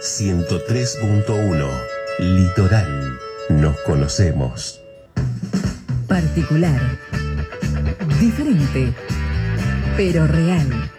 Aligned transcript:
103.1 0.00 1.68
Litoral. 2.20 3.18
Nos 3.50 3.78
conocemos. 3.80 4.80
Particular. 6.08 6.98
Diferente. 8.18 8.94
Pero 9.98 10.26
real. 10.26 10.90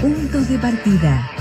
Puntos 0.00 0.48
de 0.48 0.58
partida. 0.58 1.37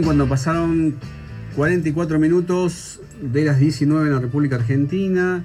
Cuando 0.00 0.26
pasaron 0.26 0.94
44 1.54 2.18
minutos 2.18 3.00
de 3.20 3.44
las 3.44 3.58
19 3.58 4.06
en 4.06 4.14
la 4.14 4.20
República 4.20 4.56
Argentina, 4.56 5.44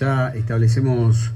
ya 0.00 0.30
establecemos 0.34 1.30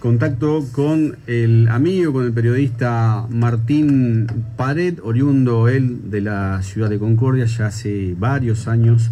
contacto 0.00 0.66
con 0.72 1.16
el 1.28 1.68
amigo, 1.68 2.12
con 2.12 2.24
el 2.26 2.32
periodista 2.32 3.26
Martín 3.30 4.26
Pared, 4.56 4.98
oriundo 5.04 5.68
él 5.68 6.10
de 6.10 6.20
la 6.20 6.62
ciudad 6.62 6.90
de 6.90 6.98
Concordia, 6.98 7.44
ya 7.44 7.66
hace 7.66 8.16
varios 8.18 8.66
años 8.66 9.10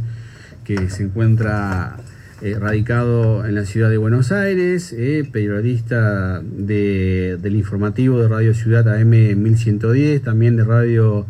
que 0.64 0.90
se 0.90 1.04
encuentra 1.04 1.98
eh, 2.40 2.56
radicado 2.58 3.46
en 3.46 3.54
la 3.54 3.64
ciudad 3.64 3.90
de 3.90 3.96
Buenos 3.98 4.32
Aires, 4.32 4.92
eh, 4.92 5.24
periodista 5.30 6.40
de- 6.40 7.38
del 7.40 7.54
informativo 7.54 8.20
de 8.20 8.26
Radio 8.26 8.52
Ciudad 8.54 8.88
AM 8.92 9.10
1110, 9.36 10.20
también 10.22 10.56
de 10.56 10.64
Radio 10.64 11.26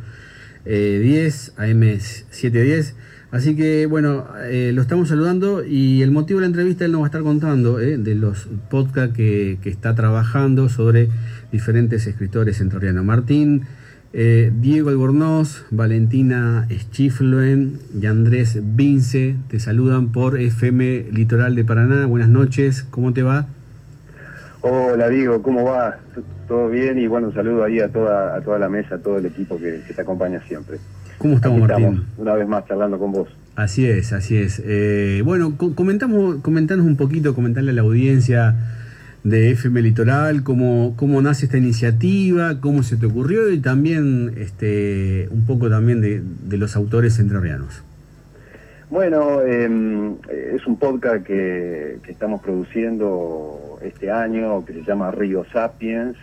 eh, 0.65 1.01
10, 1.03 1.55
AM 1.57 1.99
710. 1.99 2.95
Así 3.31 3.57
que 3.57 3.87
bueno, 3.87 4.27
eh, 4.45 4.73
lo 4.75 4.83
estamos 4.83 5.09
saludando 5.09 5.65
y 5.65 6.03
el 6.03 6.11
motivo 6.11 6.41
de 6.41 6.43
la 6.43 6.49
entrevista 6.49 6.85
él 6.85 6.93
nos 6.93 7.01
va 7.01 7.07
a 7.07 7.09
estar 7.09 7.23
contando 7.23 7.81
eh, 7.81 7.97
de 7.97 8.15
los 8.15 8.49
podcasts 8.69 9.17
que, 9.17 9.59
que 9.63 9.71
está 9.71 9.95
trabajando 9.95 10.69
sobre 10.69 11.09
diferentes 11.51 12.07
escritores 12.07 12.61
entrerrianos. 12.61 13.07
Martín, 13.07 13.63
eh, 14.15 14.53
Diego 14.61 14.91
Albornoz, 14.91 15.65
Valentina 15.71 16.69
Schifluen 16.71 17.79
y 17.99 18.05
Andrés 18.05 18.59
Vince 18.63 19.37
te 19.49 19.59
saludan 19.59 20.13
por 20.13 20.39
FM 20.39 21.07
Litoral 21.13 21.55
de 21.55 21.65
Paraná. 21.65 22.05
Buenas 22.05 22.29
noches, 22.29 22.83
¿cómo 22.91 23.15
te 23.15 23.23
va? 23.23 23.47
Hola 24.63 25.09
Diego, 25.09 25.43
¿cómo 25.43 25.65
va? 25.65 25.99
¿Todo 26.47 26.69
bien? 26.69 26.99
Y 26.99 27.07
bueno, 27.07 27.29
un 27.29 27.35
saludo 27.35 27.65
ahí 27.65 27.81
a 27.81 27.89
toda, 27.89 28.37
a 28.37 28.41
toda 28.41 28.59
la 28.59 28.69
mesa, 28.69 28.97
a 28.97 28.99
todo 28.99 29.19
el 29.19 29.27
equipo 29.27 29.59
que, 29.59 29.81
que 29.87 29.95
te 29.95 30.01
acompaña 30.03 30.41
siempre. 30.47 30.79
¿Cómo 31.19 31.35
estamos, 31.37 31.61
Martín? 31.61 31.85
estamos, 31.87 32.05
una 32.19 32.35
vez 32.35 32.49
más 32.49 32.67
charlando 32.67 32.99
con 32.99 33.13
vos. 33.13 33.29
Así 33.57 33.87
es, 33.87 34.13
así 34.13 34.37
es. 34.37 34.63
Eh, 34.65 35.23
bueno, 35.25 35.57
co- 35.57 35.75
comentamos, 35.75 36.37
comentanos 36.43 36.87
un 36.87 36.97
poquito, 36.97 37.35
comentarle 37.35 37.71
a 37.71 37.75
la 37.75 37.83
audiencia 37.83 38.55
de 39.25 39.51
FM 39.51 39.83
Litoral, 39.83 40.43
cómo, 40.43 40.95
cómo 40.97 41.21
nace 41.23 41.47
esta 41.47 41.59
iniciativa, 41.59 42.61
cómo 42.61 42.83
se 42.83 42.97
te 42.97 43.07
ocurrió 43.07 43.51
y 43.51 43.59
también 43.59 44.33
este, 44.37 45.29
un 45.31 45.45
poco 45.47 45.71
también 45.71 46.01
de, 46.01 46.23
de 46.49 46.57
los 46.57 46.75
autores 46.77 47.19
entrerrianos. 47.19 47.83
Bueno, 48.97 49.41
eh, 49.41 49.65
es 50.55 50.67
un 50.67 50.77
podcast 50.77 51.25
que, 51.25 51.97
que 52.05 52.13
estamos 52.13 52.43
produciendo 52.43 53.79
este 53.81 54.11
año 54.11 54.67
que 54.67 54.75
se 54.75 54.83
llama 54.83 55.11
Río 55.11 55.47
Sapiens, 55.51 56.15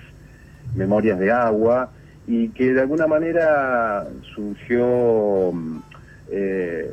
Memorias 0.76 1.18
de 1.18 1.32
Agua, 1.32 1.90
y 2.28 2.50
que 2.50 2.72
de 2.76 2.82
alguna 2.82 3.08
manera 3.08 4.06
surgió 4.36 5.52
mm, 5.52 5.78
eh, 6.30 6.92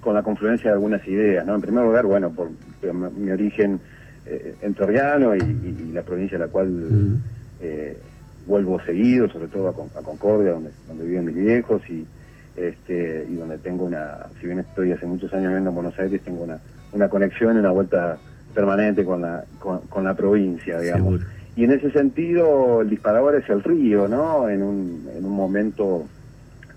con 0.00 0.14
la 0.14 0.22
confluencia 0.22 0.70
de 0.70 0.76
algunas 0.76 1.06
ideas. 1.06 1.44
¿no? 1.44 1.56
En 1.56 1.60
primer 1.60 1.84
lugar, 1.84 2.06
bueno, 2.06 2.30
por, 2.30 2.48
por 2.80 2.94
mi, 3.12 3.30
origen 3.30 3.80
eh, 4.24 4.54
entrerriano 4.62 5.36
y, 5.36 5.40
y- 5.40 5.88
y 5.90 5.92
la 5.92 6.00
provincia 6.04 6.38
a 6.38 6.40
la 6.40 6.48
cual 6.48 6.68
Mm. 6.68 7.16
eh, 7.60 7.98
vuelvo 8.46 8.80
seguido, 8.80 9.28
sobre 9.28 9.48
todo 9.48 9.68
a 9.68 10.02
Concordia, 10.02 10.52
donde, 10.52 10.70
donde 10.88 11.04
viven 11.04 11.26
mis 11.26 11.36
viejos 11.36 11.82
y, 11.90 12.06
este, 12.54 13.26
y 13.28 13.34
donde 13.36 13.58
tengo 13.58 13.84
una, 13.86 14.18
si 14.40 14.46
bien 14.46 14.58
estoy 14.58 14.92
hace 14.92 15.06
muchos 15.06 15.32
años 15.32 15.48
viviendo 15.48 15.70
en 15.70 15.76
Buenos 15.76 15.98
Aires, 15.98 16.22
tengo 16.22 16.42
una, 16.44 16.60
una 16.92 17.08
conexión 17.08 17.56
y 17.56 17.60
una 17.60 17.70
vuelta 17.70 18.18
permanente 18.54 19.04
con 19.04 19.22
la, 19.22 19.44
con, 19.58 19.80
con 19.88 20.04
la 20.04 20.14
provincia, 20.14 20.78
digamos. 20.80 21.04
Seguro. 21.20 21.24
Y 21.54 21.64
en 21.64 21.72
ese 21.72 21.90
sentido, 21.90 22.80
el 22.82 22.90
disparador 22.90 23.34
es 23.36 23.48
el 23.50 23.62
río, 23.62 24.08
¿no? 24.08 24.48
En 24.48 24.62
un, 24.62 25.08
en 25.14 25.24
un 25.24 25.32
momento 25.32 26.08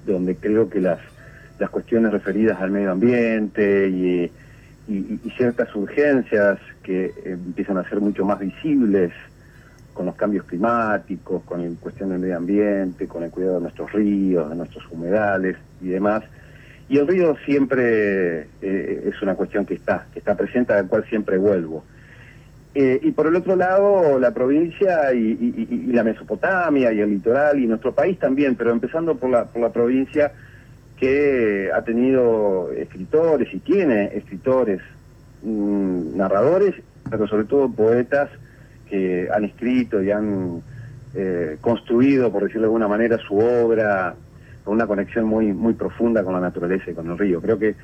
donde 0.03 0.37
creo 0.37 0.69
que 0.69 0.79
las, 0.81 0.99
las 1.57 1.69
cuestiones 1.69 2.11
referidas 2.11 2.59
al 2.61 2.71
medio 2.71 2.91
ambiente 2.91 3.87
y, 3.89 4.23
y- 4.87 5.19
y 5.23 5.29
ciertas 5.37 5.73
urgencias 5.75 6.59
que 6.83 7.05
eh, 7.05 7.13
empiezan 7.25 7.77
a 7.77 7.89
ser 7.89 7.99
mucho 8.01 8.23
más 8.25 8.39
visibles 8.39 9.11
con 9.95 10.05
los 10.05 10.15
cambios 10.15 10.43
climáticos, 10.45 11.41
con 11.45 11.63
la 11.63 11.69
cuestión 11.79 12.09
del 12.09 12.19
medio 12.19 12.35
ambiente, 12.37 13.07
con 13.07 13.23
el 13.23 13.31
cuidado 13.31 13.55
de 13.55 13.61
nuestros 13.61 13.91
ríos, 13.93 14.49
de 14.49 14.55
nuestros 14.55 14.83
humedales 14.91 15.55
y 15.81 15.87
demás. 15.87 16.21
Y 16.89 16.97
el 16.99 17.07
río 17.07 17.35
siempre 17.45 18.41
eh, 18.61 19.09
es 19.11 19.19
una 19.23 19.33
cuestión 19.35 19.65
que 19.65 19.73
está, 19.75 20.05
que 20.13 20.19
está 20.19 20.35
presente, 20.35 20.73
a 20.73 20.81
la 20.83 20.87
cual 20.87 21.05
siempre 21.09 21.37
vuelvo. 21.37 21.83
Eh, 22.75 22.99
y 23.01 23.11
por 23.11 23.25
el 23.27 23.35
otro 23.37 23.55
lado, 23.55 24.19
la 24.19 24.31
provincia 24.31 25.13
y, 25.13 25.17
y- 25.31 25.67
y- 25.89 25.93
la 25.93 26.03
Mesopotamia 26.03 26.91
y 26.91 26.99
el 26.99 27.09
litoral 27.09 27.57
y 27.57 27.65
nuestro 27.65 27.95
país 27.95 28.19
también, 28.19 28.55
pero 28.55 28.71
empezando 28.71 29.15
por 29.15 29.29
la, 29.29 29.45
por 29.45 29.61
la 29.61 29.69
provincia 29.71 30.33
que 30.97 31.69
ha 31.73 31.81
tenido 31.83 32.69
escritores 32.73 33.47
y 33.53 33.59
tiene 33.59 34.11
escritores, 34.13 34.81
mm, 35.41 36.17
narradores, 36.17 36.75
pero 37.09 37.27
sobre 37.27 37.45
todo 37.45 37.71
poetas 37.71 38.29
que 38.89 39.27
han 39.33 39.43
escrito 39.45 40.01
y 40.01 40.11
han 40.11 40.61
eh, 41.15 41.57
construido, 41.61 42.31
por 42.31 42.43
decirlo 42.43 42.61
de 42.63 42.67
alguna 42.67 42.87
manera, 42.87 43.17
su 43.17 43.37
obra 43.37 44.15
con 44.63 44.73
una 44.75 44.87
conexión 44.87 45.25
muy, 45.25 45.47
muy 45.53 45.73
profunda 45.73 46.23
con 46.23 46.33
la 46.33 46.39
naturaleza 46.39 46.91
y 46.91 46.93
con 46.93 47.09
el 47.09 47.17
río. 47.17 47.41
Creo 47.41 47.57
que, 47.59 47.75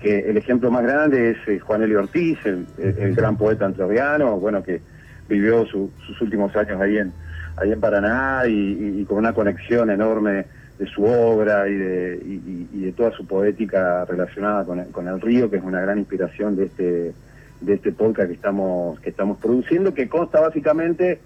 que 0.00 0.18
el 0.30 0.36
ejemplo 0.36 0.70
más 0.70 0.82
grande 0.82 1.30
es 1.30 1.36
eh, 1.48 1.58
Juan 1.58 1.82
Elio 1.82 2.00
Ortiz, 2.00 2.38
el, 2.44 2.66
el- 2.78 3.14
gran 3.14 3.36
poeta 3.36 3.64
entrerriano, 3.66 4.36
bueno, 4.38 4.62
que 4.62 4.80
vivió 5.28 5.64
su- 5.66 5.90
sus 6.06 6.20
últimos 6.20 6.54
años 6.54 6.80
ahí 6.80 6.98
en, 6.98 7.12
en 7.62 7.80
Paraná 7.80 8.42
y, 8.46 9.04
con 9.06 9.18
una 9.18 9.32
conexión 9.32 9.90
enorme 9.90 10.44
de 10.78 10.86
su 10.86 11.04
obra 11.04 11.66
y 11.68 11.74
de, 11.74 12.20
y- 12.22 12.68
y- 12.74 12.80
de 12.84 12.92
toda 12.92 13.10
su 13.12 13.26
poética 13.26 14.04
relacionada 14.04 14.64
con 14.64 14.84
con 14.92 15.08
el 15.08 15.20
río, 15.20 15.50
que 15.50 15.56
es 15.56 15.64
una 15.64 15.80
gran 15.80 15.98
inspiración 15.98 16.54
de 16.54 16.64
este, 16.66 17.14
de 17.60 17.74
este 17.74 17.92
podcast 17.92 18.28
que 18.28 18.34
estamos, 18.34 19.00
que 19.00 19.10
estamos 19.10 19.38
produciendo, 19.38 19.94
que 19.94 20.08
consta 20.08 20.40
básicamente 20.40 21.20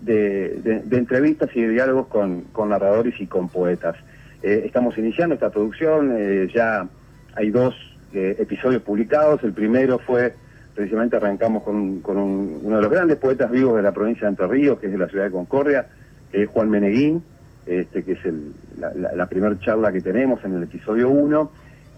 de, 0.00 0.82
de- 0.84 0.96
entrevistas 0.98 1.50
y 1.54 1.62
de 1.62 1.68
diálogos 1.70 2.06
con, 2.08 2.42
con 2.52 2.68
narradores 2.70 3.14
y 3.20 3.26
con 3.26 3.48
poetas. 3.48 3.96
Eh, 4.42 4.62
estamos 4.66 4.96
iniciando 4.98 5.34
esta 5.34 5.50
producción, 5.50 6.14
eh, 6.16 6.48
ya 6.54 6.86
hay 7.34 7.50
dos 7.50 7.74
eh, 8.12 8.36
episodios 8.38 8.82
publicados, 8.82 9.42
el 9.44 9.52
primero 9.52 9.98
fue, 9.98 10.34
precisamente 10.74 11.16
arrancamos 11.16 11.62
con, 11.62 12.00
con 12.00 12.16
un- 12.18 12.60
uno 12.62 12.76
de 12.76 12.82
los 12.82 12.90
grandes 12.90 13.16
poetas 13.16 13.50
vivos 13.50 13.76
de 13.76 13.82
la 13.82 13.92
provincia 13.92 14.22
de 14.26 14.30
Entre 14.30 14.46
Ríos, 14.46 14.78
que 14.78 14.86
es 14.86 14.92
de 14.92 14.98
la 14.98 15.08
ciudad 15.08 15.24
de 15.24 15.30
Concordia, 15.30 15.86
que 16.30 16.42
es 16.42 16.48
Juan 16.48 16.68
Meneguín, 16.70 17.22
este, 17.66 18.02
que 18.04 18.12
es 18.12 18.24
el- 18.24 18.52
la, 18.78 18.92
la- 18.94 19.12
la 19.14 19.26
primera 19.26 19.58
charla 19.60 19.90
que 19.92 20.00
tenemos 20.00 20.44
en 20.44 20.54
el 20.54 20.62
episodio 20.64 21.08
1, 21.08 21.50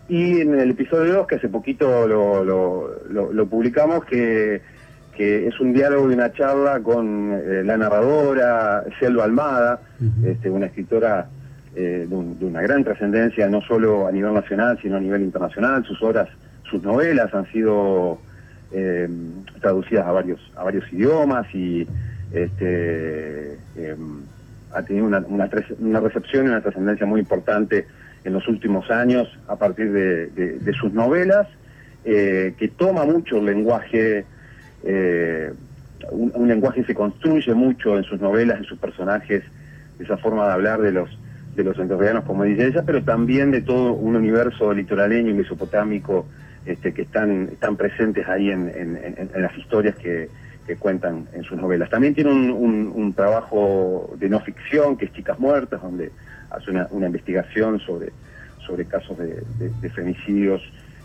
y 0.08 0.40
en 0.40 0.58
el 0.58 0.70
episodio 0.70 1.14
2, 1.14 1.26
que 1.26 1.34
hace 1.36 1.48
poquito 1.48 2.06
lo, 2.06 2.44
lo- 2.44 2.90
lo- 3.10 3.32
lo 3.32 3.46
publicamos, 3.46 4.04
que, 4.04 4.60
que 5.16 5.46
es 5.48 5.58
un 5.60 5.72
diálogo 5.72 6.10
y 6.10 6.14
una 6.14 6.32
charla 6.32 6.80
con 6.80 7.32
eh, 7.32 7.62
la 7.64 7.76
narradora 7.76 8.84
Selva 9.00 9.24
Almada, 9.24 9.80
este, 10.24 10.48
una 10.50 10.66
escritora 10.66 11.26
eh, 11.74 12.06
de, 12.08 12.14
un- 12.14 12.38
de 12.38 12.44
una 12.46 12.62
gran 12.62 12.84
trascendencia, 12.84 13.48
no 13.48 13.60
solo 13.62 14.06
a 14.06 14.12
nivel 14.12 14.32
nacional, 14.34 14.78
sino 14.80 14.96
a 14.96 15.00
nivel 15.00 15.22
internacional. 15.22 15.84
Sus 15.84 16.00
obras, 16.02 16.28
sus 16.70 16.82
novelas 16.82 17.34
han 17.34 17.46
sido 17.52 18.18
eh, 18.72 19.08
traducidas 19.60 20.06
a 20.06 20.12
varios, 20.12 20.40
a 20.56 20.64
varios 20.64 20.84
idiomas 20.92 21.46
y 21.54 21.86
este, 22.32 23.54
em, 23.76 24.20
ha 24.72 24.82
tenido 24.82 25.06
una, 25.06 25.18
una 25.28 25.46
recepción 26.00 26.46
y 26.46 26.48
una 26.48 26.60
trascendencia 26.60 27.06
muy 27.06 27.20
importante 27.20 27.86
en 28.26 28.32
los 28.32 28.46
últimos 28.48 28.90
años 28.90 29.28
a 29.46 29.56
partir 29.56 29.92
de, 29.92 30.72
sus 30.78 30.92
novelas, 30.92 31.46
eh, 32.04 32.54
que 32.58 32.68
toma 32.68 33.04
mucho 33.04 33.38
el 33.38 33.46
lenguaje, 33.46 34.24
eh, 34.84 35.52
un, 36.10 36.48
lenguaje 36.48 36.80
que 36.80 36.88
se 36.88 36.94
construye 36.94 37.54
mucho 37.54 37.96
en 37.96 38.04
sus 38.04 38.20
novelas, 38.20 38.58
en 38.58 38.64
sus 38.64 38.78
personajes, 38.78 39.44
esa 40.00 40.16
forma 40.16 40.46
de 40.46 40.52
hablar 40.52 40.80
de 40.80 40.92
los 40.92 41.08
de 41.54 41.64
los 41.64 41.78
entrerrianos, 41.78 42.24
como 42.24 42.44
dice 42.44 42.66
ella, 42.66 42.82
pero 42.84 43.02
también 43.02 43.50
de 43.50 43.62
todo 43.62 43.94
un 43.94 44.14
universo 44.14 44.74
litoraleño 44.74 45.30
y 45.30 45.34
mesopotámico 45.34 46.26
este, 46.66 46.92
que 46.92 47.02
están, 47.02 47.48
están 47.50 47.76
presentes 47.76 48.28
ahí 48.28 48.50
en, 48.50 49.30
las 49.34 49.56
historias 49.56 49.96
que, 49.96 50.28
cuentan 50.74 51.28
en 51.32 51.44
sus 51.44 51.56
novelas. 51.56 51.88
También 51.88 52.14
tiene 52.14 52.32
un, 52.32 53.12
trabajo 53.14 54.10
de 54.18 54.28
no 54.28 54.40
ficción, 54.40 54.96
que 54.96 55.04
es 55.04 55.12
Chicas 55.12 55.38
Muertas, 55.38 55.80
donde 55.80 56.10
hace 56.50 56.72
una, 56.72 57.06
investigación 57.06 57.78
sobre, 57.78 58.10
sobre 58.66 58.84
casos 58.84 59.16
de, 59.16 59.90
femicidios 59.90 60.60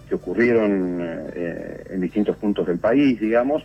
que 0.09 0.15
ocurrieron 0.15 0.97
eh, 1.01 1.83
en 1.91 2.01
distintos 2.01 2.35
puntos 2.37 2.65
del 2.65 2.79
país, 2.79 3.19
digamos. 3.19 3.63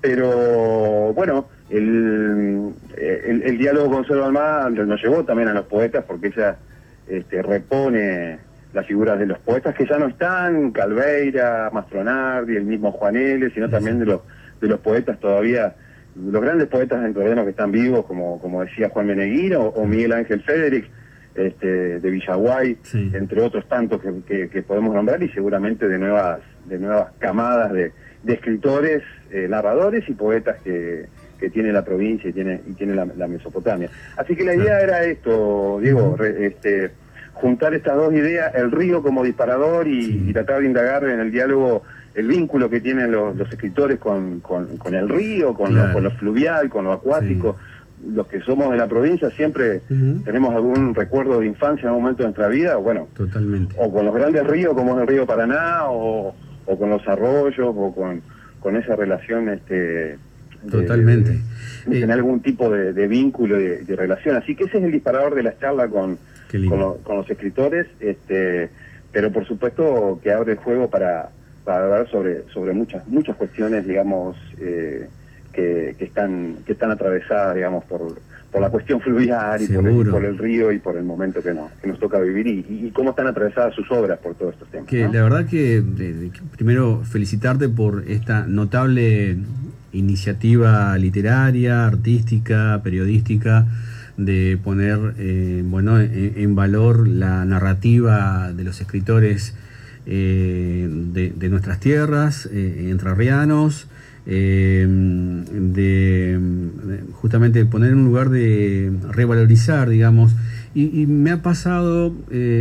Pero 0.00 1.12
bueno, 1.12 1.46
el, 1.70 2.72
el, 2.96 3.58
diálogo 3.58 3.90
con 3.90 4.06
Selva 4.06 4.70
nos 4.70 5.02
llevó 5.02 5.24
también 5.24 5.48
a 5.48 5.54
los 5.54 5.66
poetas 5.66 6.04
porque 6.06 6.28
ella 6.28 6.56
este, 7.08 7.42
repone 7.42 8.38
las 8.72 8.86
figuras 8.86 9.18
de 9.18 9.26
los 9.26 9.38
poetas 9.38 9.74
que 9.74 9.86
ya 9.86 9.98
no 9.98 10.08
están, 10.08 10.72
Calveira, 10.72 11.70
Mastronardi, 11.72 12.56
el 12.56 12.64
mismo 12.64 12.92
Juan 12.92 13.16
L., 13.16 13.50
sino 13.50 13.68
también 13.68 14.00
de 14.00 14.06
los, 14.06 14.20
de 14.64 14.70
los 14.70 14.80
poetas 14.80 15.18
todavía, 15.20 15.74
los 16.16 16.42
grandes 16.42 16.68
poetas 16.68 17.04
enclovianos 17.04 17.44
que 17.44 17.50
están 17.50 17.72
vivos, 17.72 18.04
como, 18.06 18.40
como 18.40 18.62
decía 18.62 18.88
Juan 18.88 19.06
Meneguino 19.06 19.60
o 19.60 19.86
Miguel 19.86 20.12
Ángel 20.12 20.42
Federic, 20.42 20.90
este, 21.34 22.00
de 22.00 22.10
Villaguay, 22.10 22.78
entre 22.92 23.42
otros 23.42 23.68
tantos 23.68 24.00
que, 24.00 24.64
podemos 24.66 24.94
nombrar, 24.94 25.22
y 25.22 25.28
seguramente 25.30 25.88
de 25.88 25.98
nuevas, 25.98 26.40
de 26.66 26.78
nuevas 26.78 27.12
camadas 27.18 27.72
de, 27.72 27.92
escritores, 28.26 29.02
eh, 29.30 29.46
narradores 29.48 30.08
y 30.08 30.14
poetas 30.14 30.56
que, 30.62 31.06
que 31.38 31.50
tiene 31.50 31.72
la 31.72 31.84
provincia 31.84 32.30
y 32.30 32.32
tiene, 32.32 32.60
y 32.66 32.72
tiene 32.72 32.94
la, 32.94 33.26
Mesopotamia. 33.28 33.90
Así 34.16 34.34
que 34.34 34.44
la 34.44 34.54
idea 34.54 34.80
era 34.80 35.04
esto, 35.04 35.78
Diego, 35.80 36.16
este, 36.22 36.92
juntar 37.34 37.74
estas 37.74 37.96
dos 37.96 38.14
ideas, 38.14 38.54
el 38.54 38.70
río 38.70 39.02
como 39.02 39.22
disparador 39.24 39.86
y, 39.86 40.32
tratar 40.32 40.60
de 40.60 40.66
indagar 40.66 41.04
en 41.04 41.20
el 41.20 41.30
diálogo 41.30 41.82
el 42.14 42.28
vínculo 42.28 42.70
que 42.70 42.80
tienen 42.80 43.10
los, 43.10 43.38
escritores 43.40 43.98
con, 43.98 44.40
con, 44.40 44.94
el 44.94 45.08
río, 45.08 45.52
con, 45.54 45.74
lo, 45.74 46.10
fluvial, 46.12 46.68
con 46.68 46.84
lo 46.84 46.92
acuático. 46.92 47.56
Los 48.06 48.26
que 48.26 48.40
somos 48.40 48.70
de 48.70 48.76
la 48.76 48.86
provincia 48.86 49.30
siempre 49.30 49.80
tenemos 50.24 50.54
algún 50.54 50.94
recuerdo 50.94 51.40
de 51.40 51.46
infancia 51.46 51.82
en 51.82 51.88
algún 51.88 52.02
momento 52.02 52.22
de 52.22 52.28
nuestra 52.28 52.48
vida, 52.48 52.76
bueno, 52.76 53.08
Totalmente. 53.16 53.74
o 53.78 53.92
con 53.92 54.04
los 54.04 54.14
grandes 54.14 54.46
ríos 54.46 54.74
como 54.74 54.94
es 54.94 55.02
el 55.02 55.08
río 55.08 55.26
Paraná, 55.26 55.88
o, 55.88 56.34
o 56.66 56.78
con 56.78 56.90
los 56.90 57.06
arroyos, 57.08 57.74
o 57.74 57.94
con, 57.94 58.20
con 58.60 58.76
esa 58.76 58.94
relación 58.94 59.48
este, 59.48 60.18
Totalmente. 60.70 61.40
tener 61.84 62.12
algún 62.12 62.40
tipo 62.40 62.70
de, 62.70 63.08
vínculo 63.08 63.60
y 63.60 63.84
de, 63.84 63.96
relación. 63.96 64.36
Así 64.36 64.54
que 64.54 64.64
ese 64.64 64.78
es 64.78 64.84
el 64.84 64.92
disparador 64.92 65.34
de 65.34 65.42
la 65.42 65.58
charla 65.58 65.88
con, 65.88 66.18
con, 66.68 67.16
los 67.16 67.30
escritores, 67.30 67.86
este, 68.00 68.70
pero 69.12 69.32
por 69.32 69.46
supuesto 69.46 70.20
que 70.22 70.32
abre 70.32 70.52
el 70.52 70.58
juego 70.58 70.88
para, 70.88 71.30
para 71.64 71.84
hablar 71.84 72.10
sobre, 72.10 72.44
sobre 72.52 72.72
muchas, 72.72 73.06
muchas 73.08 73.36
cuestiones, 73.36 73.86
digamos, 73.86 74.36
eh, 74.58 75.08
que, 75.52 75.94
que, 75.98 76.04
están, 76.04 76.56
que 76.66 76.72
están 76.72 76.90
atravesadas, 76.90 77.54
digamos, 77.54 77.84
por, 77.84 78.16
por 78.54 78.62
la 78.62 78.70
cuestión 78.70 79.00
fluvial 79.00 79.60
y 79.62 79.66
por 79.66 79.88
el, 79.88 80.06
por 80.10 80.24
el, 80.24 80.38
río 80.38 80.70
y 80.70 80.78
por 80.78 80.96
el 80.96 81.02
momento 81.02 81.42
que 81.42 81.52
nos, 81.52 81.72
que 81.72 81.88
nos 81.88 81.98
toca 81.98 82.20
vivir 82.20 82.46
y, 82.46 82.92
cómo 82.94 83.10
están 83.10 83.26
atravesadas 83.26 83.74
sus 83.74 83.90
obras 83.90 84.20
por 84.20 84.36
todos 84.36 84.54
estos 84.54 84.68
temas. 84.68 84.86
Que 84.86 85.08
la 85.08 85.24
verdad 85.24 85.44
que 85.46 85.82
primero 86.56 87.02
felicitarte 87.02 87.68
por 87.68 88.04
esta 88.06 88.46
notable 88.46 89.38
iniciativa 89.92 90.96
literaria, 90.98 91.84
artística, 91.84 92.80
periodística, 92.84 93.66
de 94.16 94.56
poner 94.62 95.14
eh, 95.18 95.64
bueno, 95.64 96.00
en, 96.00 96.54
valor 96.54 97.08
la 97.08 97.44
narrativa 97.44 98.52
de 98.52 98.62
los 98.62 98.80
escritores 98.80 99.56
eh, 100.06 100.88
de, 100.90 101.48
nuestras 101.48 101.80
tierras, 101.80 102.48
eh, 102.52 102.88
entrerrianos, 102.90 103.88
de, 104.26 104.80
justamente 107.12 107.64
poner 107.66 107.92
en 107.92 107.98
un 107.98 108.04
lugar 108.06 108.30
de 108.30 108.90
revalorizar, 109.10 109.88
digamos. 109.88 110.34
Y, 110.74 111.06
me 111.06 111.30
ha 111.30 111.42
pasado 111.42 112.14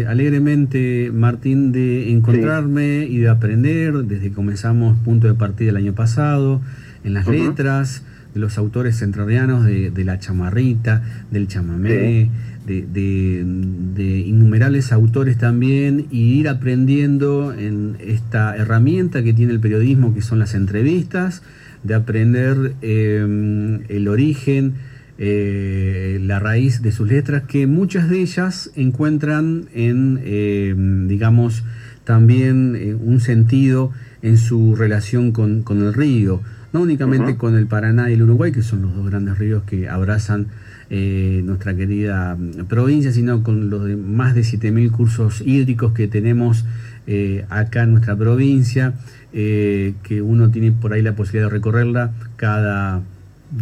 alegremente, 0.07 1.11
Martín, 1.13 1.71
de 1.71 2.11
encontrarme 2.11 3.05
y 3.09 3.17
de 3.19 3.29
aprender 3.29 3.93
desde 3.93 4.29
que 4.29 4.35
comenzamos 4.35 4.97
punto 4.99 5.27
de 5.27 5.33
partida 5.33 5.69
el 5.71 5.77
año 5.77 5.93
pasado 5.93 6.61
en 7.03 7.13
las 7.13 7.27
letras 7.27 8.03
de 8.33 8.39
los 8.39 8.57
autores 8.57 9.01
entrerrianos 9.01 9.65
de, 9.65 10.03
la 10.03 10.19
chamarrita, 10.19 11.03
del 11.31 11.47
chamamé, 11.47 12.29
de, 12.65 14.23
innumerables 14.25 14.91
autores 14.91 15.37
también, 15.37 16.07
y 16.11 16.39
ir 16.39 16.49
aprendiendo 16.49 17.53
en 17.53 17.97
esta 17.99 18.55
herramienta 18.55 19.23
que 19.23 19.33
tiene 19.33 19.53
el 19.53 19.59
periodismo, 19.59 20.13
que 20.13 20.21
son 20.21 20.39
las 20.39 20.53
entrevistas, 20.53 21.41
de 21.83 21.95
aprender 21.95 22.73
eh, 22.81 23.79
el 23.89 24.07
origen, 24.07 24.73
eh, 25.17 26.19
la 26.21 26.39
raíz 26.39 26.81
de 26.81 26.91
sus 26.91 27.07
letras, 27.07 27.43
que 27.43 27.67
muchas 27.67 28.09
de 28.09 28.21
ellas 28.21 28.71
encuentran 28.75 29.65
en, 29.73 30.19
eh, 30.23 30.73
digamos, 31.07 31.63
también 32.03 32.99
un 33.01 33.21
sentido 33.21 33.91
en 34.21 34.37
su 34.37 34.75
relación 34.75 35.31
con, 35.31 35.63
con 35.63 35.81
el 35.81 35.93
río. 35.93 36.41
No 36.73 36.81
únicamente 36.81 37.37
con 37.37 37.55
el 37.55 37.67
Paraná 37.67 38.09
y 38.09 38.13
el 38.13 38.23
Uruguay, 38.23 38.51
que 38.51 38.63
son 38.63 38.81
los 38.81 38.95
dos 38.95 39.05
grandes 39.05 39.37
ríos 39.37 39.63
que 39.63 39.87
abrazan 39.87 40.47
eh, 40.89 41.41
nuestra 41.45 41.75
querida 41.75 42.35
mm, 42.35 42.65
provincia, 42.65 43.11
sino 43.11 43.43
con 43.43 43.69
los 43.69 43.89
más 43.97 44.35
de 44.35 44.41
7.000 44.41 44.91
cursos 44.91 45.41
hídricos 45.45 45.93
que 45.93 46.07
tenemos 46.07 46.65
eh, 47.07 47.45
acá 47.49 47.83
en 47.83 47.91
nuestra 47.91 48.15
provincia, 48.15 48.93
eh, 49.33 49.93
que 50.03 50.21
uno 50.21 50.49
tiene 50.51 50.71
por 50.71 50.93
ahí 50.93 51.01
la 51.01 51.15
posibilidad 51.15 51.49
de 51.49 51.53
recorrerla. 51.55 52.11
Cada 52.35 53.01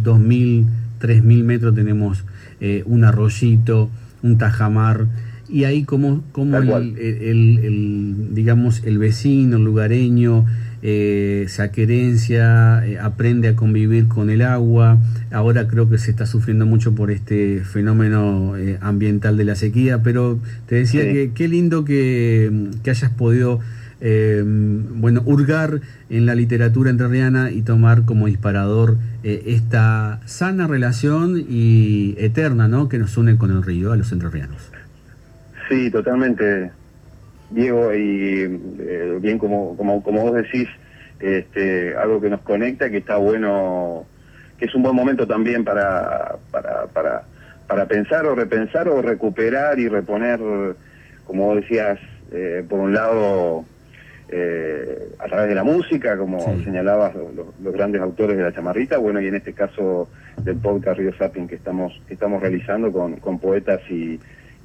2.000, 0.02 0.66
3.000 1.00 1.44
metros 1.44 1.74
tenemos 1.74 2.24
un 2.84 3.02
arroyito, 3.02 3.90
un 4.22 4.38
tajamar, 4.38 5.06
y 5.48 5.64
ahí 5.64 5.82
como, 5.82 6.22
como 6.30 6.56
el, 6.58 8.28
digamos, 8.34 8.84
el 8.84 8.98
vecino, 8.98 9.56
el 9.56 9.64
lugareño, 9.64 10.46
eh, 10.82 11.46
saquerencia, 11.48 12.84
eh, 12.84 12.98
aprende 12.98 13.48
a 13.48 13.56
convivir 13.56 14.08
con 14.08 14.30
el 14.30 14.42
agua. 14.42 14.98
Ahora 15.30 15.68
creo 15.68 15.88
que 15.88 15.96
se 15.98 16.10
está 16.10 16.26
sufriendo 16.26 16.66
mucho 16.66 16.94
por 16.94 17.10
este 17.10 17.60
fenómeno 17.60 18.56
eh, 18.56 18.78
ambiental 18.80 19.36
de 19.36 19.44
la 19.44 19.54
sequía, 19.54 20.02
pero 20.02 20.38
te 20.66 20.76
decía 20.76 21.02
que 21.04 21.30
qué 21.34 21.46
lindo 21.46 21.84
que, 21.84 22.50
hayas 22.84 23.10
podido 23.10 23.60
eh, 24.00 24.42
bueno, 24.44 25.22
hurgar 25.24 25.80
en 26.10 26.26
la 26.26 26.34
literatura 26.34 26.90
entrerriana 26.90 27.52
y 27.52 27.62
tomar 27.62 28.04
como 28.04 28.26
disparador 28.26 28.98
esta 29.22 30.20
sana 30.26 30.66
relación 30.66 31.44
y 31.48 32.16
eterna 32.18 32.66
¿no? 32.66 32.88
que 32.88 32.98
nos 32.98 33.16
une 33.16 33.36
con 33.36 33.52
el 33.52 33.62
río, 33.62 33.92
a 33.92 33.96
los 33.96 34.10
entrerrianos. 34.10 34.72
Sí, 35.68 35.90
totalmente. 35.92 36.81
Diego, 37.54 37.94
y 37.94 38.60
eh, 38.80 39.18
bien 39.20 39.38
como, 39.38 39.76
como, 39.76 40.02
como 40.02 40.22
vos 40.22 40.34
decís, 40.34 40.68
este, 41.20 41.94
algo 41.96 42.20
que 42.20 42.30
nos 42.30 42.40
conecta, 42.40 42.90
que 42.90 42.98
está 42.98 43.16
bueno, 43.16 44.06
que 44.58 44.66
es 44.66 44.74
un 44.74 44.82
buen 44.82 44.94
momento 44.94 45.26
también 45.26 45.64
para, 45.64 46.36
para, 46.50 46.86
para, 46.86 47.22
para 47.66 47.86
pensar 47.86 48.26
o 48.26 48.34
repensar 48.34 48.88
o 48.88 49.00
recuperar 49.02 49.78
y 49.78 49.88
reponer, 49.88 50.40
como 51.24 51.46
vos 51.46 51.56
decías, 51.56 51.98
eh, 52.32 52.64
por 52.68 52.80
un 52.80 52.94
lado, 52.94 53.64
eh, 54.28 55.10
a 55.18 55.26
través 55.26 55.48
de 55.48 55.54
la 55.54 55.62
música, 55.62 56.16
como 56.16 56.40
señalabas 56.64 57.14
los, 57.14 57.74
grandes 57.74 58.00
autores 58.00 58.36
de 58.36 58.42
la 58.42 58.52
chamarrita, 58.52 58.98
bueno, 58.98 59.20
y 59.20 59.26
en 59.26 59.34
este 59.34 59.52
caso 59.52 60.08
del 60.38 60.56
podcast 60.56 60.98
Río 60.98 61.14
Sapping 61.16 61.46
que 61.46 61.56
estamos, 61.56 62.00
que 62.08 62.14
estamos 62.14 62.40
realizando 62.40 62.90
con, 62.90 63.16
con 63.16 63.38
poetas 63.38 63.80
y 63.90 64.18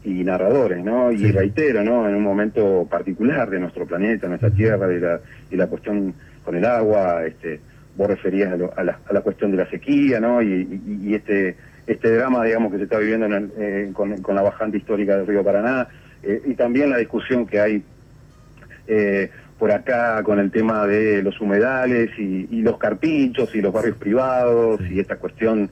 y 0.07 0.23
narradores, 0.23 0.83
¿no? 0.83 1.11
Y 1.11 1.31
reitero, 1.31 1.83
¿no? 1.83 2.07
En 2.07 2.15
un 2.15 2.23
momento 2.23 2.87
particular 2.89 3.49
de 3.49 3.59
nuestro 3.59 3.85
planeta, 3.85 4.27
nuestra 4.27 4.49
Tierra, 4.49 4.91
y 4.93 4.99
la, 4.99 5.19
y 5.51 5.55
la 5.57 5.67
cuestión 5.67 6.13
con 6.45 6.55
el 6.55 6.63
agua, 6.63 7.25
este, 7.25 7.59
vos 7.97 8.07
referías 8.07 8.53
a, 8.53 8.83
la, 8.83 8.99
a 9.05 9.13
la, 9.13 9.21
cuestión 9.21 9.51
de 9.51 9.57
la 9.57 9.69
sequía, 9.69 10.21
¿no? 10.21 10.41
Y, 10.41 11.13
este 11.13 11.55
este 11.87 12.15
drama, 12.15 12.43
digamos, 12.43 12.71
que 12.71 12.77
se 12.77 12.83
está 12.83 12.99
viviendo 12.99 13.27
eh, 13.57 13.91
con, 13.93 14.21
con, 14.21 14.35
la 14.35 14.41
bajante 14.41 14.77
histórica 14.77 15.17
del 15.17 15.27
río 15.27 15.43
Paraná, 15.43 15.87
eh, 16.23 16.41
y 16.45 16.53
también 16.55 16.89
la 16.89 16.97
discusión 16.97 17.45
que 17.45 17.59
hay 17.59 17.83
eh, 18.87 19.29
por 19.57 19.71
acá 19.71 20.21
con 20.23 20.39
el 20.39 20.51
tema 20.51 20.85
de 20.85 21.21
los 21.23 21.39
humedales 21.39 22.11
y, 22.17 22.47
y 22.51 22.61
los 22.61 22.77
carpinchos 22.77 23.55
y 23.55 23.61
los 23.61 23.73
barrios 23.73 23.97
privados 23.97 24.81
y 24.89 24.99
esta 24.99 25.15
cuestión 25.15 25.69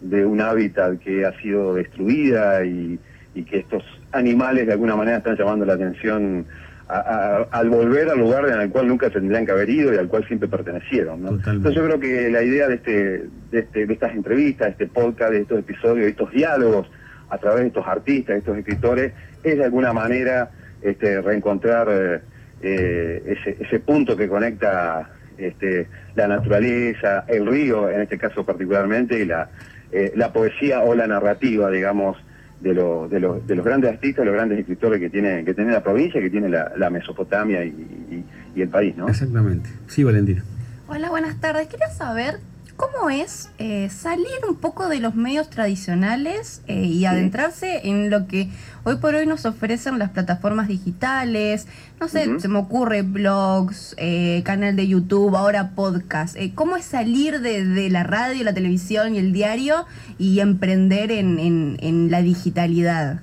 de 0.00 0.26
un 0.26 0.40
hábitat 0.40 0.98
que 0.98 1.24
ha 1.24 1.32
sido 1.40 1.74
destruida 1.74 2.64
y 2.64 2.98
y 3.34 3.44
que 3.44 3.58
estos 3.58 3.82
animales 4.12 4.66
de 4.66 4.72
alguna 4.72 4.96
manera 4.96 5.18
están 5.18 5.36
llamando 5.36 5.64
la 5.64 5.74
atención 5.74 6.46
al 6.88 7.70
volver 7.70 8.10
al 8.10 8.18
lugar 8.18 8.46
en 8.48 8.60
el 8.60 8.68
cual 8.70 8.86
nunca 8.88 9.08
tendrían 9.08 9.46
que 9.46 9.52
haber 9.52 9.70
ido 9.70 9.94
y 9.94 9.96
al 9.96 10.08
cual 10.08 10.26
siempre 10.26 10.46
pertenecieron. 10.48 11.26
Entonces 11.26 11.74
yo 11.74 11.84
creo 11.86 11.98
que 11.98 12.28
la 12.28 12.42
idea 12.42 12.68
de, 12.68 12.74
este, 12.74 13.24
de, 13.50 13.58
este, 13.60 13.86
de 13.86 13.94
estas 13.94 14.12
entrevistas, 14.12 14.66
de 14.66 14.72
este 14.72 14.86
podcast, 14.88 15.32
de 15.32 15.40
estos 15.40 15.58
episodios, 15.60 16.04
de 16.04 16.08
estos 16.08 16.30
diálogos 16.32 16.90
a 17.30 17.38
través 17.38 17.62
de 17.62 17.68
estos 17.68 17.86
artistas, 17.86 18.34
de 18.34 18.38
estos 18.40 18.58
escritores, 18.58 19.12
es 19.42 19.56
de 19.56 19.64
alguna 19.64 19.94
manera 19.94 20.50
este, 20.82 21.22
reencontrar 21.22 21.88
eh, 21.90 22.20
eh, 22.60 23.22
ese, 23.26 23.56
ese 23.58 23.80
punto 23.80 24.14
que 24.14 24.28
conecta 24.28 25.08
este, 25.38 25.88
la 26.14 26.28
naturaleza, 26.28 27.24
el 27.26 27.46
río, 27.46 27.88
en 27.88 28.02
este 28.02 28.18
caso 28.18 28.44
particularmente, 28.44 29.18
y 29.18 29.24
la, 29.24 29.48
eh, 29.90 30.12
la 30.14 30.32
poesía 30.32 30.80
o 30.82 30.94
la 30.94 31.06
narrativa, 31.06 31.70
digamos, 31.70 32.16
de, 32.62 32.74
lo, 32.74 33.08
de, 33.08 33.18
lo- 33.20 33.40
de 33.40 33.54
los 33.56 33.64
grandes 33.64 33.90
artistas, 33.90 34.24
los 34.24 34.34
grandes 34.34 34.58
escritores 34.60 35.00
que 35.00 35.10
tiene, 35.10 35.44
que 35.44 35.52
tiene 35.54 35.72
la 35.72 35.82
provincia, 35.82 36.20
que 36.20 36.30
tiene 36.30 36.48
la, 36.48 36.72
la 36.76 36.90
Mesopotamia 36.90 37.64
y, 37.64 37.68
y- 37.68 38.24
y 38.54 38.62
el 38.62 38.68
país, 38.68 38.96
¿no? 38.96 39.08
Exactamente. 39.08 39.68
Sí, 39.88 40.04
Valentina. 40.04 40.42
Hola, 40.88 41.08
buenas 41.10 41.40
tardes. 41.40 41.68
Quería 41.68 41.88
saber 41.88 42.34
cómo 42.76 43.10
es 43.10 43.50
eh, 43.58 43.88
salir 43.90 44.26
un 44.48 44.56
poco 44.56 44.88
de 44.88 45.00
los 45.00 45.14
medios 45.14 45.50
tradicionales 45.50 46.62
eh, 46.66 46.84
y 46.84 47.04
adentrarse 47.04 47.80
en 47.88 48.10
lo 48.10 48.26
que 48.26 48.48
hoy 48.84 48.96
por 48.96 49.14
hoy 49.14 49.26
nos 49.26 49.44
ofrecen 49.46 49.98
las 49.98 50.10
plataformas 50.10 50.68
digitales. 50.68 51.66
No 52.00 52.08
sé, 52.08 52.40
se 52.40 52.48
me 52.48 52.58
ocurre 52.58 53.02
blogs, 53.02 53.94
eh, 53.98 54.42
canal 54.44 54.74
de 54.76 54.88
YouTube, 54.88 55.36
ahora 55.36 55.70
podcast. 55.76 56.36
Eh, 56.36 56.52
¿Cómo 56.54 56.76
es 56.76 56.84
salir 56.84 57.40
de, 57.40 57.64
de 57.64 57.90
la 57.90 58.02
radio, 58.02 58.42
la 58.44 58.54
televisión 58.54 59.14
y 59.14 59.18
el 59.18 59.32
diario 59.32 59.86
y 60.18 60.40
emprender 60.40 61.12
en, 61.12 61.38
en- 61.38 61.76
en 61.80 62.10
la 62.10 62.22
digitalidad? 62.22 63.20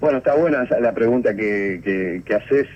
Bueno, 0.00 0.18
está 0.18 0.34
buena 0.34 0.64
la 0.80 0.92
pregunta 0.94 1.36
que, 1.36 1.80
que, 1.84 2.22
que 2.24 2.34
haces, 2.34 2.66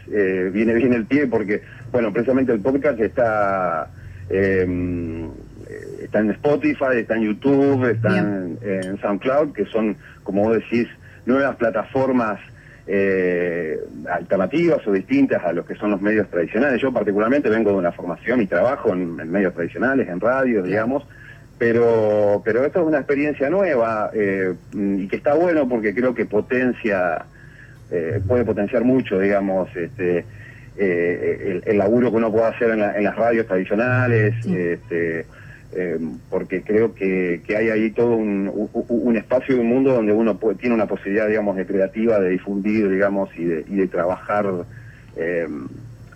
viene 0.53 0.75
bien 0.75 0.93
el 0.93 1.07
pie 1.07 1.27
porque, 1.27 1.61
bueno, 1.91 2.13
precisamente 2.13 2.53
el 2.53 2.61
podcast 2.61 3.01
está, 3.01 3.91
eh, 4.31 5.29
está 6.03 6.21
en 6.21 6.31
Spotify, 6.33 6.97
está 6.99 7.17
en 7.17 7.23
YouTube, 7.23 7.85
está 7.91 8.19
en, 8.19 8.59
en 8.63 8.99
SoundCloud, 9.01 9.53
que 9.53 9.65
son, 9.67 9.97
como 10.23 10.45
vos 10.45 10.55
decís, 10.55 10.89
nuevas 11.27 11.57
plataformas 11.57 12.39
eh, 12.87 13.79
alternativas 14.09 14.87
o 14.87 14.93
distintas 14.93 15.43
a 15.45 15.53
los 15.53 15.67
que 15.67 15.75
son 15.75 15.91
los 15.91 16.01
medios 16.01 16.29
tradicionales. 16.31 16.81
Yo 16.81 16.93
particularmente 16.93 17.49
vengo 17.49 17.71
de 17.71 17.77
una 17.77 17.93
formación 17.93 18.41
y 18.43 18.47
trabajo 18.47 18.93
en, 18.93 19.19
en 19.19 19.31
medios 19.31 19.55
tradicionales, 19.55 20.09
en 20.09 20.21
radio, 20.21 20.63
digamos, 20.63 21.05
pero 21.59 22.43
pero 22.45 22.65
esto 22.65 22.81
es 22.83 22.87
una 22.87 22.99
experiencia 22.99 23.49
nueva 23.51 24.11
eh, 24.15 24.55
y 24.75 25.09
que 25.09 25.17
está 25.17 25.35
bueno 25.35 25.67
porque 25.69 25.95
creo 25.95 26.15
que 26.15 26.27
potencia 26.27 27.25
eh, 27.91 28.21
puede 28.29 28.45
potenciar 28.45 28.85
mucho 28.85 29.19
digamos 29.19 29.75
este 29.75 30.25
eh, 30.77 31.61
el, 31.65 31.71
el 31.73 31.79
laburo 31.79 32.11
que 32.11 32.17
uno 32.19 32.31
puede 32.31 32.45
hacer 32.45 32.71
en, 32.73 32.81
la- 32.81 32.95
en 32.99 33.05
las 33.05 33.17
radios 33.17 33.47
tradicionales 33.47 34.35
Sí. 34.43 34.55
este 34.55 35.25
eh, 35.73 35.99
porque 36.31 36.63
creo 36.63 36.95
que, 36.95 37.43
que 37.47 37.57
hay 37.57 37.69
ahí 37.71 37.91
todo 37.91 38.17
un, 38.17 38.49
un- 38.55 38.71
un 38.89 39.17
espacio 39.17 39.57
y 39.57 39.59
un 39.59 39.67
mundo 39.69 39.93
donde 39.93 40.13
uno 40.13 40.37
puede- 40.39 40.57
tiene 40.59 40.75
una 40.75 40.87
posibilidad 40.87 41.27
digamos 41.29 41.57
de 41.57 41.67
creativa 41.67 42.19
de 42.21 42.31
difundir 42.31 42.89
digamos 42.89 43.29
y 43.37 43.45
de, 43.45 43.65
y 43.69 43.75
de 43.77 43.87
trabajar 43.89 44.47
eh, 45.17 45.47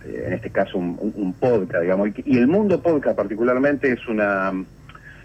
en 0.05 0.33
este 0.33 0.49
caso 0.49 0.77
un, 0.77 0.97
un- 1.15 1.33
podcast 1.33 1.81
digamos 1.81 2.09
y, 2.25 2.37
el 2.37 2.47
mundo 2.47 2.81
podcast 2.81 3.15
particularmente 3.17 3.91
es 3.91 4.07
una 4.07 4.51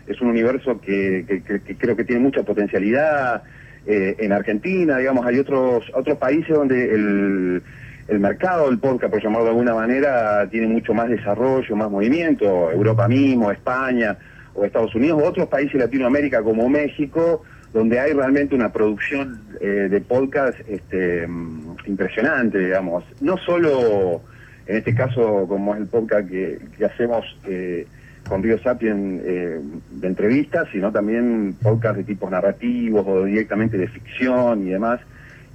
es 0.07 0.21
un 0.21 0.29
universo 0.29 0.81
que- 0.81 1.25
que 1.65 1.77
creo 1.77 1.97
que 1.97 2.05
tiene 2.05 2.23
mucha 2.23 2.43
potencialidad. 2.45 3.43
Eh, 3.89 4.17
en 4.19 4.33
Argentina, 4.33 4.99
digamos, 4.99 5.25
hay 5.27 5.39
otros 5.39 5.85
otros 5.95 6.19
países 6.19 6.55
donde 6.55 6.93
el, 6.93 7.63
el 8.09 8.21
mercado 8.21 8.69
del 8.69 8.79
podcast, 8.79 9.13
por 9.13 9.23
llamarlo 9.23 9.45
de 9.47 9.51
alguna 9.51 9.75
manera, 9.75 10.49
tiene 10.49 10.69
mucho 10.69 10.95
más 10.95 11.09
desarrollo, 11.09 11.75
más 11.75 11.91
movimiento. 11.91 12.71
Europa 12.71 13.09
mismo, 13.09 13.51
España 13.51 14.17
o 14.55 14.65
Estados 14.65 14.95
Unidos, 14.95 15.21
o 15.23 15.27
otros 15.27 15.49
países 15.49 15.75
de 15.75 15.81
Latinoamérica 15.81 16.43
como 16.43 16.69
México, 16.69 17.43
donde 17.73 17.99
hay 17.99 18.13
realmente 18.13 18.55
una 18.55 18.73
producción 18.73 19.41
eh, 19.61 19.89
de 19.91 20.01
podcast 20.01 20.59
este, 20.69 21.27
mm, 21.27 21.77
impresionante, 21.87 22.59
digamos. 22.59 23.05
No 23.21 23.37
solo, 23.39 24.23
en 24.67 24.77
este 24.77 24.95
caso, 24.95 25.47
como 25.49 25.75
es 25.75 25.81
el 25.81 25.87
podcast 25.89 26.29
que, 26.29 26.59
hacemos 26.85 27.25
eh, 27.47 27.87
con 28.29 28.43
Río 28.43 28.59
Sapien 28.59 29.21
eh, 29.25 29.61
de 29.91 30.07
entrevistas, 30.07 30.69
sino 30.73 30.93
también 30.93 31.57
podcast 31.61 31.97
de 31.97 32.05
tipos 32.05 32.31
narrativos 32.31 33.05
o 33.07 33.25
directamente 33.25 33.77
de 33.77 33.89
ficción 33.89 34.67
y 34.67 34.71
demás. 34.71 35.01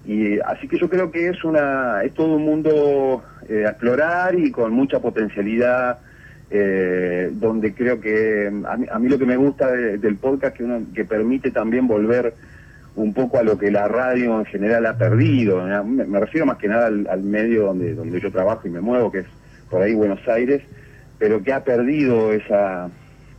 Y 0.05 0.39
así 0.39 0.67
que 0.67 0.77
yo 0.79 0.89
creo 0.89 1.12
que 1.12 1.27
es 1.29 1.43
una 1.43 2.01
es 2.03 2.13
todo 2.13 2.36
un 2.36 2.43
mundo 2.43 3.24
eh, 3.48 3.65
a 3.65 3.70
explorar 3.70 4.34
y 4.36 4.51
con 4.51 4.74
mucha 4.74 5.00
potencialidad 5.00 6.00
eh, 6.50 7.29
donde 7.34 7.74
creo 7.74 8.01
que 8.01 8.48
a 8.67 8.77
mí, 8.77 8.86
a 8.91 9.00
mí 9.00 9.08
lo 9.10 9.17
que 9.17 9.25
me 9.25 9.38
gusta 9.38 9.72
de- 9.72 9.98
del 10.00 10.17
podcast 10.17 10.55
que 10.58 10.63
uno 10.63 10.81
que 10.93 11.05
permite 11.05 11.51
también 11.51 11.88
volver 11.88 12.34
un 12.96 13.13
poco 13.13 13.38
a 13.39 13.43
lo 13.43 13.58
que 13.58 13.72
la 13.72 13.88
radio 13.88 14.39
en 14.39 14.46
general 14.46 14.86
ha 14.86 14.98
perdido 14.98 15.63
me 15.86 16.20
refiero 16.20 16.46
más 16.46 16.58
que 16.58 16.67
nada 16.67 16.88
al, 16.88 17.08
al 17.08 17.24
medio 17.24 17.67
donde 17.67 17.93
donde 17.96 18.20
yo 18.20 18.31
trabajo 18.31 18.67
y 18.67 18.72
me 18.72 18.81
muevo 18.81 19.12
que 19.12 19.20
es 19.20 19.27
por 19.70 19.81
ahí 19.81 19.93
Buenos 19.93 20.27
Aires 20.27 20.62
pero 21.17 21.41
que 21.41 21.53
ha 21.53 21.63
perdido 21.63 22.34
esa 22.34 22.89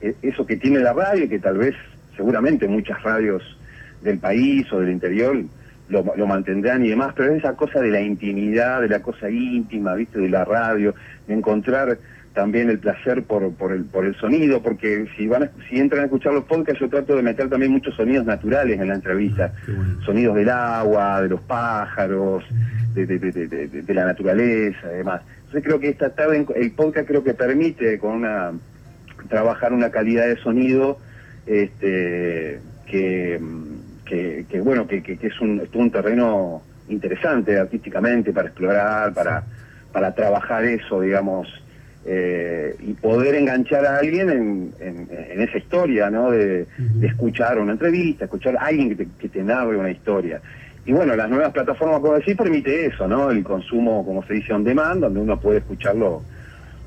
e- 0.00 0.14
eso 0.23 0.47
que 0.47 0.57
tiene 0.57 0.78
la 0.78 0.92
radio 0.95 1.25
y 1.25 1.28
que 1.28 1.38
tal 1.38 1.59
vez 1.59 1.75
seguramente 2.16 2.66
muchas 2.69 3.02
radios 3.02 3.42
del 4.00 4.19
país 4.19 4.73
o 4.73 4.81
del 4.81 4.90
interior 4.90 5.37
lo, 5.92 6.02
lo 6.16 6.26
mantendrán 6.26 6.84
y 6.84 6.88
demás, 6.88 7.12
pero 7.16 7.30
es 7.32 7.38
esa 7.38 7.54
cosa 7.54 7.80
de 7.80 7.90
la 7.90 8.00
intimidad, 8.00 8.80
de 8.80 8.88
la 8.88 9.00
cosa 9.02 9.30
íntima, 9.30 9.94
viste, 9.94 10.18
de 10.18 10.28
la 10.28 10.44
radio, 10.44 10.94
de 11.28 11.34
encontrar 11.34 11.99
también 12.34 12.70
el 12.70 12.78
placer 12.78 13.25
por, 13.25 13.52
por, 13.54 13.72
el, 13.72 13.84
por 13.84 14.06
el 14.06 14.14
sonido, 14.16 14.62
porque 14.62 15.06
si 15.16 15.26
van 15.28 15.42
a- 15.42 15.50
si 15.68 15.78
entran 15.78 16.00
a 16.00 16.04
escuchar 16.06 16.32
los 16.32 16.44
podcasts 16.44 16.80
yo 16.80 16.88
trato 16.88 17.14
de 17.14 17.22
meter 17.22 17.50
también 17.50 17.70
muchos 17.70 17.94
sonidos 17.94 18.25
naturales 18.25 18.80
en 18.80 18.88
la 18.88 18.94
entrevista, 18.94 19.52
bueno. 19.66 20.00
sonidos 20.02 20.34
del 20.37 20.49
agua, 20.49 21.20
de 21.20 21.28
los 21.28 21.40
pájaros, 21.42 22.42
de, 22.94 23.04
de- 23.06 23.18
de- 23.18 23.32
de- 23.46 23.68
de- 23.68 23.82
de 23.82 23.94
la 23.94 24.06
naturaleza, 24.06 24.78
además. 24.84 25.20
Entonces 25.40 25.62
creo 25.62 25.78
que 25.78 25.90
esta 25.90 26.08
tarde 26.14 26.46
el 26.56 26.72
podcast 26.72 27.06
creo 27.06 27.22
que 27.22 27.34
permite 27.34 27.99
con 27.99 28.12
una 28.12 28.52
trabajar 29.28 29.75
una 29.75 29.90
calidad 29.90 30.26
de 30.26 30.37
sonido 30.38 30.99
este, 31.46 32.61
que, 32.87 33.38
que, 34.04 34.47
que, 34.49 34.61
bueno 34.61 34.87
que, 34.87 35.02
que- 35.02 35.18
es 35.21 35.40
un, 35.40 35.61
es 35.61 35.68
un 35.75 35.90
terreno 35.90 36.64
interesante 36.88 37.59
artísticamente 37.59 38.32
para 38.32 38.49
explorar, 38.49 39.14
para, 39.14 39.44
para 39.92 40.14
trabajar 40.14 40.64
eso, 40.64 41.00
digamos, 41.00 41.49
eh, 42.04 42.75
y 42.80 42.94
poder 42.94 43.37
enganchar 43.37 43.87
a 43.87 43.99
alguien 43.99 44.28
en, 44.30 44.75
en- 44.80 45.09
en 45.30 45.40
esa 45.40 45.59
historia, 45.59 46.11
¿no? 46.11 46.30
De, 46.32 46.66
de 46.76 47.06
escuchar 47.06 47.59
una 47.59 47.73
entrevista, 47.73 48.25
escuchar 48.25 48.56
a 48.56 48.66
alguien 48.66 48.88
que 48.90 48.97
te, 48.97 49.09
que 49.18 49.28
te 49.28 49.42
narre 49.42 49.76
una 49.76 49.90
historia. 49.90 50.42
Y 50.85 50.92
bueno, 50.92 51.14
las 51.14 51.30
nuevas 51.30 51.52
plataformas, 51.52 52.00
como 52.00 52.14
decís, 52.14 52.35
permite 52.37 52.87
eso, 52.87 53.06
¿no? 53.06 53.30
El 53.30 53.44
consumo, 53.44 54.04
como 54.04 54.26
se 54.26 54.35
dice, 54.35 54.52
on 54.52 54.64
demand, 54.64 55.00
donde 55.00 55.21
uno 55.21 55.38
puede 55.38 55.59
escucharlo 55.59 56.25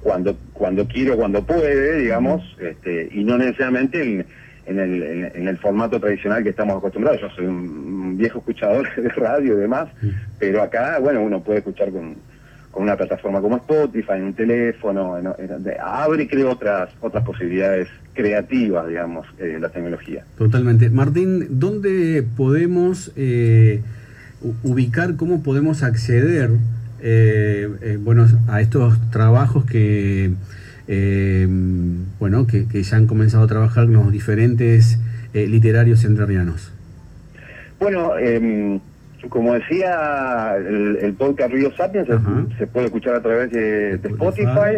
cuando 0.01 0.38
cuando 0.53 0.86
quiere 0.88 1.12
o 1.12 1.15
cuando 1.17 1.43
puede, 1.45 2.00
digamos, 2.00 2.43
este, 2.60 3.07
y 3.12 3.24
no 3.24 3.38
necesariamente 3.38 4.03
en, 4.03 4.25
en 4.65 4.79
el, 4.79 5.03
en, 5.36 5.48
el 5.48 5.57
formato 5.57 6.00
tradicional 6.00 6.43
que 6.43 6.50
estamos 6.50 6.77
acostumbrados. 6.77 7.22
Yo 7.22 7.29
soy 7.29 7.45
un, 7.45 8.17
viejo 8.17 8.39
escuchador 8.39 8.88
de 8.98 9.10
radio 9.10 9.55
y 9.57 9.62
demás, 9.62 9.89
pero 10.39 10.62
acá, 10.62 11.00
bueno, 11.00 11.22
uno 11.22 11.43
puede 11.43 11.60
escuchar 11.60 11.91
con, 11.91 12.15
con 12.72 12.84
una 12.84 12.95
plataforma 12.95 13.41
como 13.41 13.57
Spotify, 13.57 14.13
en 14.15 14.24
un 14.24 14.34
teléfono, 14.34 15.17
en- 15.17 15.27
en- 15.27 15.65
abre, 15.81 16.27
creo, 16.27 16.51
otras, 16.51 16.89
otras 17.01 17.24
posibilidades 17.25 17.88
creativas, 18.13 18.88
digamos, 18.88 19.27
eh, 19.39 19.57
la 19.60 19.69
tecnología. 19.69 20.24
Totalmente. 20.38 20.89
Martín, 20.89 21.45
¿dónde 21.60 22.24
podemos 22.38 23.12
eh, 23.17 23.81
ubicar, 24.63 25.15
cómo 25.15 25.43
podemos 25.43 25.84
acceder 25.84 26.51
eh, 27.01 27.69
eh, 27.81 27.98
bueno, 28.01 28.25
a 28.48 28.62
estos 28.62 28.98
trabajos 29.12 29.65
que, 29.65 30.31
eh, 30.87 31.47
bueno, 32.19 32.47
que, 32.47 32.67
que 32.67 32.83
ya 32.83 32.97
han 32.97 33.07
comenzado 33.07 33.43
a 33.43 33.47
trabajar 33.47 33.85
los 33.85 34.11
diferentes 34.11 34.99
eh, 35.33 35.47
literarios 35.47 36.05
entrerrianos? 36.05 36.71
Bueno, 37.79 38.17
em, 38.17 38.79
como 39.29 39.53
decía, 39.53 40.55
el, 40.57 40.97
el 41.01 41.13
podcast 41.13 41.51
Río 41.51 41.71
Sapiens 41.75 42.07
se, 42.07 42.13
Ajá. 42.13 42.45
se 42.57 42.67
puede 42.67 42.85
escuchar 42.87 43.15
a 43.15 43.21
través 43.21 43.51
de, 43.51 43.97
de 43.97 44.09
Spotify, 44.09 44.77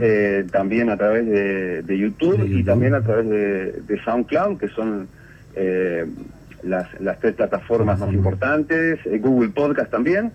eh, 0.00 0.46
también 0.50 0.90
a 0.90 0.96
través 0.96 1.26
de, 1.26 1.82
de 1.82 1.98
YouTube, 1.98 2.38
De 2.38 2.46
y 2.46 2.62
también 2.64 2.94
a 2.94 3.02
través 3.02 3.28
de, 3.28 4.00
SoundCloud, 4.04 4.58
que 4.58 4.68
son 4.68 5.08
eh, 5.56 6.06
las, 6.62 6.88
las 7.00 7.18
tres 7.18 7.34
plataformas 7.34 7.98
más 7.98 8.12
importantes, 8.12 8.98
eh, 9.06 9.18
Google 9.18 9.50
Podcast 9.50 9.90
también. 9.90 10.32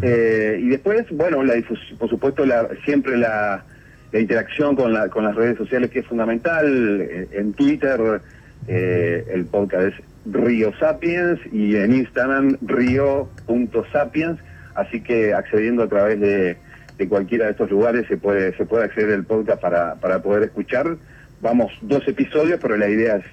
Eh, 0.00 0.60
y 0.62 0.68
después, 0.68 1.06
bueno, 1.10 1.42
la 1.42 1.54
por 1.98 2.08
supuesto, 2.08 2.46
la, 2.46 2.68
siempre 2.84 3.16
la, 3.16 3.64
la 4.12 4.20
interacción 4.20 4.76
con, 4.76 4.92
la, 4.92 5.08
con 5.08 5.24
las 5.24 5.34
redes 5.34 5.56
sociales 5.58 5.90
que 5.90 6.00
es 6.00 6.06
fundamental. 6.06 7.00
Eh, 7.00 7.28
En 7.32 7.52
Twitter 7.54 8.20
eh, 8.68 9.24
el 9.32 9.46
podcast 9.46 9.86
es 9.88 9.94
Río 10.30 10.72
Sapiens 10.78 11.40
y 11.50 11.74
en 11.76 11.94
Instagram 11.94 12.56
río.sapiens. 12.62 14.38
Así 14.74 15.00
que 15.02 15.34
accediendo 15.34 15.82
a 15.82 15.88
través 15.88 16.20
de, 16.20 16.56
de 16.98 17.08
cualquiera 17.08 17.46
de 17.46 17.52
estos 17.52 17.70
lugares 17.70 18.06
se 18.08 18.16
puede, 18.16 18.56
se 18.56 18.64
puede 18.64 18.84
acceder 18.84 19.14
al 19.14 19.24
podcast 19.24 19.60
para, 19.60 19.94
para 19.96 20.20
poder 20.22 20.44
escuchar. 20.44 20.96
Vamos 21.40 21.72
dos 21.82 22.06
episodios, 22.08 22.58
pero 22.62 22.76
la 22.76 22.88
idea 22.88 23.16
es, 23.16 23.24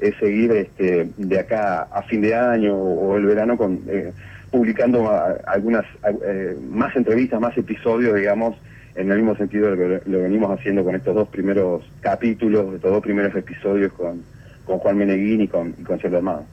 es 0.00 0.14
seguir 0.18 0.50
este, 0.52 1.08
de 1.16 1.38
acá 1.38 1.82
a 1.92 2.02
fin 2.02 2.20
de 2.22 2.34
año 2.34 2.74
o, 2.74 3.16
el 3.16 3.26
verano 3.26 3.56
con, 3.56 3.80
eh, 3.88 4.12
publicando 4.50 5.08
a- 5.10 5.36
algunas 5.46 5.84
eh, 6.24 6.56
más 6.70 6.96
entrevistas, 6.96 7.40
más 7.40 7.56
episodios, 7.58 8.14
digamos, 8.16 8.56
en 8.98 9.12
el 9.12 9.18
mismo 9.18 9.36
sentido 9.36 9.70
de 9.70 10.00
lo 10.04 10.18
que 10.18 10.22
venimos 10.24 10.50
haciendo 10.58 10.82
con 10.84 10.96
estos 10.96 11.14
dos 11.14 11.28
primeros 11.28 11.84
capítulos, 12.00 12.74
estos 12.74 12.90
dos 12.90 13.02
primeros 13.02 13.34
episodios 13.36 13.92
con, 13.92 14.22
con 14.64 14.78
Juan 14.78 14.98
Meneguín 14.98 15.40
y 15.40 15.48
con, 15.48 15.74
y 15.78 15.84
con 15.84 16.00
Celso 16.00 16.16
Armado. 16.16 16.44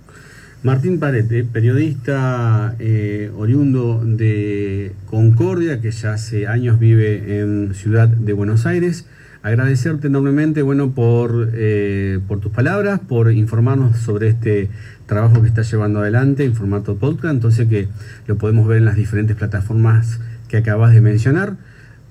Martín 0.62 1.00
Parete, 1.00 1.44
periodista 1.44 2.76
eh, 2.80 3.32
oriundo 3.36 4.02
de 4.04 4.94
Concordia, 5.08 5.82
que 5.82 5.90
ya 5.90 6.14
hace 6.14 6.48
años 6.48 6.80
vive 6.80 7.40
en 7.40 7.74
Ciudad 7.74 8.08
de 8.08 8.34
Buenos 8.34 8.66
Aires. 8.68 9.08
Agradecerte 9.42 10.08
enormemente, 10.08 10.62
bueno, 10.62 10.92
por, 10.92 11.50
eh, 11.54 12.20
por 12.28 12.40
tus 12.40 12.52
palabras, 12.52 13.00
por 13.00 13.32
informarnos 13.32 13.98
sobre 13.98 14.28
este 14.28 14.70
trabajo 15.08 15.42
que 15.42 15.48
estás 15.48 15.70
llevando 15.70 16.00
adelante 16.00 16.46
en 16.46 16.56
formato 16.56 16.96
podcast, 16.96 17.34
entonces 17.34 17.68
que 17.68 17.88
lo 18.28 18.38
podemos 18.38 18.68
ver 18.68 18.80
en 18.80 18.86
las 18.86 18.96
diferentes 18.96 19.36
plataformas 19.36 20.20
que 20.48 20.58
acabas 20.58 20.94
de 20.94 21.02
mencionar. 21.02 21.58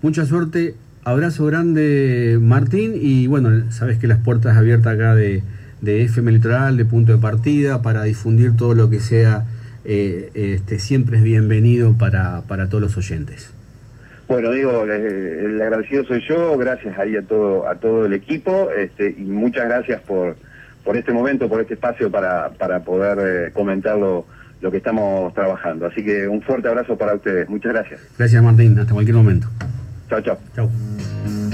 Mucha 0.04 0.26
suerte, 0.26 0.74
abrazo 1.04 1.46
grande 1.46 2.36
Martín 2.38 2.92
y 2.94 3.26
bueno, 3.26 3.72
sabes 3.72 3.96
que 3.96 4.06
las 4.06 4.18
puertas 4.18 4.54
abiertas 4.54 4.96
acá 4.96 5.14
de, 5.14 5.42
de 5.80 6.02
FM 6.02 6.30
Litoral, 6.30 6.76
de 6.76 6.84
punto 6.84 7.12
de 7.12 7.18
partida, 7.18 7.80
para 7.80 8.02
difundir 8.02 8.54
todo 8.54 8.74
lo 8.74 8.90
que 8.90 9.00
sea, 9.00 9.46
eh, 9.86 10.28
este, 10.34 10.78
siempre 10.78 11.16
es 11.16 11.22
bienvenido 11.22 11.96
para, 11.96 12.42
para 12.42 12.68
todos 12.68 12.82
los 12.82 12.98
oyentes. 12.98 13.50
Bueno, 14.28 14.50
digo, 14.50 14.84
eh, 14.86 15.46
el 15.46 15.62
agradecido 15.62 16.04
soy 16.04 16.22
yo, 16.28 16.54
gracias 16.58 16.98
ahí 16.98 17.16
a 17.16 17.22
todo, 17.22 17.66
a 17.66 17.76
todo 17.76 18.04
el 18.04 18.12
equipo, 18.12 18.68
este, 18.76 19.08
y 19.08 19.22
muchas 19.22 19.64
gracias 19.68 20.02
por, 20.02 20.36
por 20.84 20.98
este 20.98 21.14
momento, 21.14 21.48
por 21.48 21.62
este 21.62 21.72
espacio 21.72 22.10
para, 22.10 22.50
para 22.50 22.80
poder 22.80 23.18
eh, 23.22 23.52
comentar 23.54 23.96
lo, 23.96 24.26
lo 24.60 24.70
que 24.70 24.76
estamos 24.76 25.32
trabajando. 25.32 25.86
Así 25.86 26.04
que 26.04 26.28
un 26.28 26.42
fuerte 26.42 26.68
abrazo 26.68 26.98
para 26.98 27.14
ustedes. 27.14 27.48
Muchas 27.48 27.72
gracias. 27.72 28.00
Gracias 28.18 28.42
Martín, 28.42 28.78
hasta 28.78 28.92
cualquier 28.92 29.16
momento. 29.16 29.48
Chao, 30.08 30.20
chao. 30.20 30.36
Chao. 30.54 31.53